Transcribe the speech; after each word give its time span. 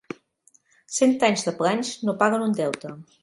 Cent 0.95 1.13
anys 1.27 1.45
de 1.49 1.53
planys 1.61 1.91
no 2.09 2.17
paguen 2.25 2.47
un 2.49 2.57
deute. 2.63 2.95